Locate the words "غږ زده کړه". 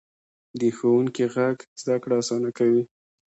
1.35-2.13